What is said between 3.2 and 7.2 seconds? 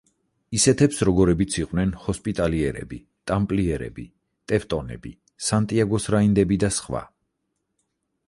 ტამპლიერები, ტევტონები, სანტიაგოს რაინდები და სხვა.